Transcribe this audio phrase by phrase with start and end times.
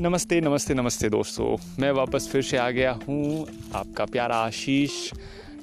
[0.00, 4.92] नमस्ते नमस्ते नमस्ते दोस्तों। मैं वापस फिर से आ गया हूँ आपका प्यारा Ashish,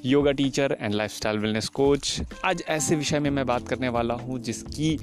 [0.04, 4.38] yoga teacher and lifestyle wellness coach आज ऐसे विषय में मैं बात करने वाला हूँ
[4.38, 4.96] जिसकी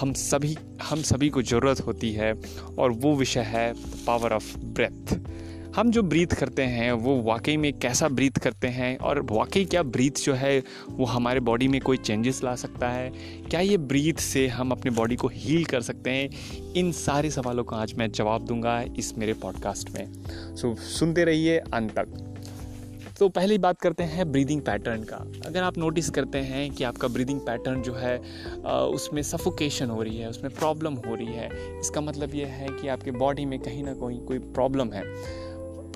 [0.00, 2.32] हम सभी हम सभी को ज़रूरत होती है
[2.78, 3.72] और वो विषय है
[4.06, 5.14] पावर ऑफ़ ब्रेथ
[5.76, 9.82] हम जो ब्रीथ करते हैं, वो वाकई में कैसा ब्रीथ करते हैं और वाकई क्या
[9.82, 13.10] ब्रीथ जो है, वो हमारे बॉडी में कोई चेंजेस ला सकता है?
[13.50, 16.72] क्या ये ब्रीथ से हम अपने बॉडी को हील कर सकते हैं?
[16.74, 21.58] इन सारे सवालों का आज मैं जवाब दूँगा इस मेरे पॉडकास्ट में। सो सुनते रहिए
[21.58, 22.16] अंत तक।
[23.18, 25.16] तो पहली बात करते हैं ब्रीदिंग पैटर्न का।
[25.46, 28.18] अगर आप नोटिस करते हैं कि आपका ब्रीदिंग पैटर्न जो है
[28.88, 32.88] उसमें सफोकेशन हो रही है, उसमें प्रॉब्लम हो रही है, इसका मतलब ये है कि
[32.88, 35.04] आपके बॉडी में कहीं ना कहीं कोई प्रॉब्लम है।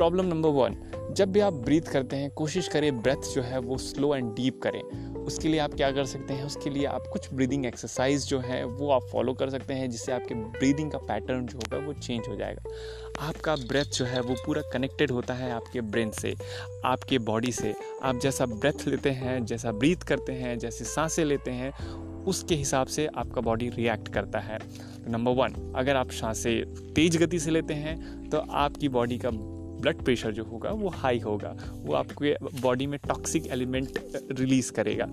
[0.00, 0.76] प्रॉब्लम नंबर वन
[1.16, 4.60] जब भी आप ब्रीथ करते हैं, कोशिश करें ब्रेथ जो है वो स्लो एंड डीप
[4.62, 4.80] करें।
[5.16, 6.44] उसके लिए आप क्या कर सकते हैं?
[6.44, 10.12] उसके लिए आप कुछ ब्रीदिंग एक्सरसाइज जो है वो आप फॉलो कर सकते हैं, जिससे
[10.12, 12.62] आपके ब्रीदिंग का पैटर्न जो होगा वो चेंज हो जाएगा।
[13.20, 16.34] आपका ब्रेथ जो है वो पूरा कनेक्टेड होता है आपके ब्रेन से,
[16.84, 21.50] आपके बॉडी से। आप जैसा ब्रेथ लेते हैं, जैसा ब्रीथ करते हैं, जैसे साँसें लेते
[21.50, 21.72] हैं,
[22.24, 24.58] उसके हिसाब से आपका बॉडी रिएक्ट करता है।
[25.08, 30.02] नंबर वन अगर आप साँसें तेज गति से लेते हैं तो आपकी बॉडी का ब्लड
[30.04, 33.98] प्रेशर जो होगा वो हाई होगा, वो आपके बॉडी में टॉक्सिक एलिमेंट
[34.32, 35.06] रिलीज़ करेगा।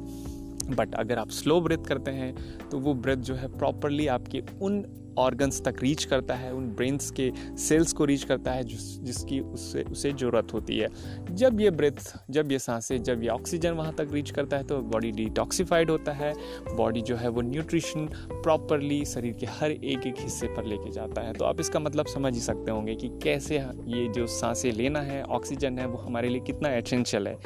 [0.70, 2.36] बट अगर आप स्लो ब्रेथ करते हैं
[2.70, 4.86] तो वो ब्रेथ जो है प्रॉपरली आपके उन
[5.20, 9.40] ऑर्गन्स तक रीच करता है, उन ब्रेन्स के सेल्स को रीच करता है, जिस, जिसकी
[9.40, 10.88] उससे, उसे ज़रूरत होती है।
[11.32, 14.78] जब ये ब्रेथ जब ये साँसें, जब ये ऑक्सीजन वहाँ तक रीच करता है तो
[14.82, 16.34] बॉडी डिटॉक्सीफाइड होता है।
[16.76, 21.22] बॉडी जो है वो न्यूट्रिशन प्रॉपरली शरीर के हर एक एक हिस्से पर लेके जाता
[21.22, 23.58] है। तो आप इसका मतलब समझ ही सकते होंगे कि कैसे
[23.88, 27.38] ये जो साँसें लेना है ऑक्सीजन है, वो हमारे लिए कितना एसेंशियल है।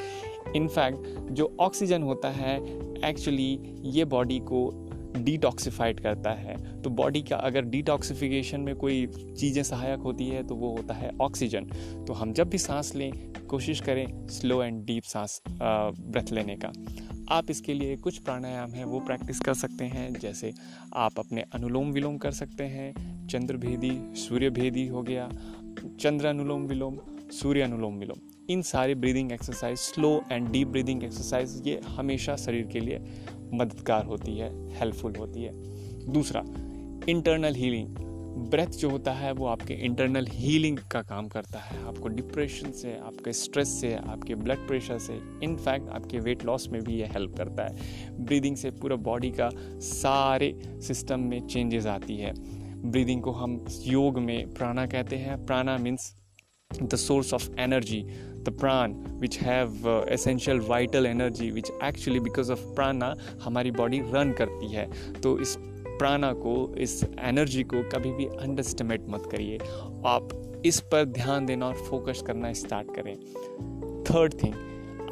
[0.56, 2.56] इनफैक्ट जो ऑक्सीजन होता है
[3.04, 3.58] एक्चुअली
[3.90, 4.70] ये बॉडी को
[5.14, 10.54] डिटॉक्सीफाइड करता है। तो बॉडी का अगर डिटॉक्सिफिकेशन में कोई चीज़ें सहायक होती है तो
[10.54, 11.64] वो होता है ऑक्सीजन
[12.06, 13.12] तो हम जब भी सांस लें,
[13.48, 16.72] कोशिश करें स्लो एंड डीप सांस ब्रेथ लेने का।
[17.30, 20.52] आप इसके लिए कुछ प्राणायाम हैं, वो प्रैक्टिस कर सकते हैं। जैसे
[20.96, 25.28] आप अपने अनुलोम विलोम कर सकते हैं। चंद्र भेदी, सूर्य भेदी हो गया।
[26.00, 26.98] चंद्र अनुलोम विलोम,
[27.32, 28.18] सूर्य अनुलोम विलोम।
[28.52, 32.98] इन सारे breathing exercise slow and deep breathing exercise ये हमेशा शरीर के लिए
[33.54, 35.52] मददगार होती है हेल्पफुल होती है।
[36.12, 36.40] दूसरा
[37.08, 37.96] इंटरनल हीलिंग
[38.32, 42.96] ब्रेथ जो होता है, वो आपके इंटरनल हीलिंग का काम करता है। आपको डिप्रेशन से,
[42.98, 47.36] आपके स्ट्रेस से, आपके ब्लड प्रेशर से इनफैक्ट आपके वेट लॉस में भी ये हेल्प
[47.36, 47.76] करता है।
[48.24, 52.32] ब्रीदिंग से पूरा बॉडी का सारे सिस्टम में चेंजेस आती है।
[52.90, 56.14] ब्रीदिंग को हम योग में प्राणा कहते हैं। Prana means
[56.82, 58.06] the source of energy
[58.42, 64.00] the pran which have uh, essential vital energy which actually because of prana हमारी बॉडी
[64.00, 64.90] रन करती है।
[65.20, 65.56] तो इस
[65.98, 69.58] प्राणा को इस एनर्जी को कभी भी अंडरस्टिमेट मत करिए।
[70.06, 70.28] आप
[70.66, 73.16] इस पर ध्यान देना और फोकस करना स्टार्ट करें।
[74.04, 74.54] थर्ड थिंग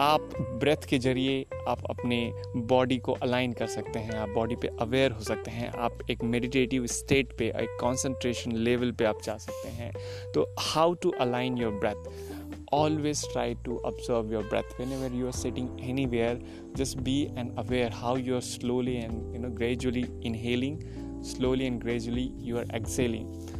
[0.00, 0.28] आप
[0.60, 2.18] ब्रेथ के ज़रिए आप अपने
[2.56, 6.22] बॉडी को अलाइन कर सकते हैं, आप बॉडी पे अवेयर हो सकते हैं, आप एक
[6.24, 9.92] मेडिटेटिव स्टेट पे, एक कॉन्सेंट्रेशन लेवल पे आप जा सकते हैं।
[10.34, 15.32] तो how to align your breath always try to observe your breath whenever you are
[15.32, 15.68] sitting
[16.06, 16.42] anywhere
[16.76, 20.78] just be and aware how you are slowly and you know gradually inhaling
[21.24, 23.59] slowly and gradually you are exhaling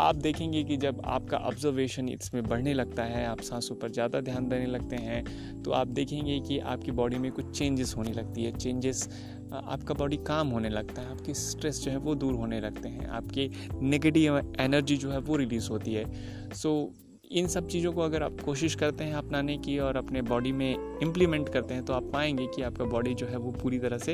[0.00, 4.48] आप देखेंगे कि जब आपका observation इसमें बढ़ने लगता है आप सांसों पर ज़्यादा ध्यान
[4.48, 8.52] देने लगते हैं तो आप देखेंगे कि आपकी बॉडी में कुछ चेंजेस होने लगती है।
[8.58, 9.08] चेंजेस
[9.54, 13.08] आपका बॉडी काम होने लगता है आपके स्ट्रेस जो है वो दूर होने लगते हैं
[13.08, 13.50] आपकी
[13.82, 16.04] नेगेटिव एनर्जी जो है वो रिलीज़ होती है।
[16.52, 20.22] सो so, इन सब चीज़ों को अगर आप कोशिश करते हैं अपनाने की और अपने
[20.22, 23.78] बॉडी में इम्प्लीमेंट करते हैं तो आप पाएँगे कि आपका बॉडी जो है वो पूरी
[23.78, 24.12] तरह से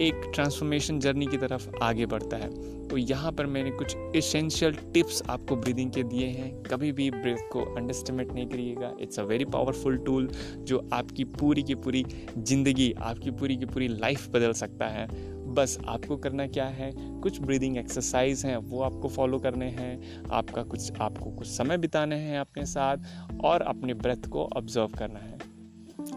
[0.00, 2.48] एक ट्रांसफॉर्मेशन जर्नी की तरफ़ आगे बढ़ता है।
[2.88, 7.48] तो यहाँ पर मैंने कुछ इसेंशियल टिप्स आपको ब्रीदिंग के दिए हैं। कभी भी ब्रेथ
[7.52, 10.28] को अंडरस्टिमेट नहीं करिएगा। It's a very powerful tool
[10.58, 12.04] जो आपकी पूरी की पूरी
[12.38, 15.06] ज़िंदगी, आपकी पूरी की पूरी लाइफ बदल सकता है।
[15.50, 16.92] बस आपको करना क्या है?
[17.20, 22.16] कुछ ब्रीदिंग एक्सरसाइज हैं, वो आपको फॉलो करने हैं। आपका कुछ, आपको कुछ समय बिताने
[22.16, 22.96] हैं अपने साथ
[23.44, 25.38] और अपने ब्रेथ को ऑब्ज़र्व करना है।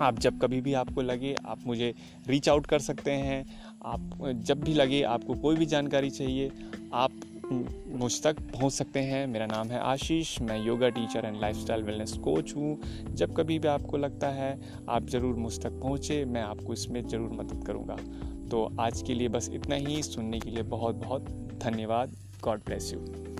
[0.01, 1.93] आप जब कभी भी आपको लगे, आप मुझे
[2.27, 3.45] रीच आउट कर सकते हैं।
[3.85, 6.51] आप, जब भी लगे, आपको कोई भी जानकारी चाहिए,
[6.93, 7.11] आप
[7.91, 12.13] मुझ तक पहुँच सकते हैं। मेरा नाम है आशीष, मैं yoga teacher and lifestyle wellness
[12.13, 12.77] coach हूँ।
[13.13, 14.59] जब कभी भी आपको लगता है,
[14.89, 17.97] आप ज़रूर मुझ तक पहुँचे, मैं आपको इसमें ज़रूर मदद करूँगा।
[18.51, 21.29] तो आज के लिए बस इतना ही। सुनने के लिए बहुत बहुत
[21.63, 23.32] धन्यवाद। God bless you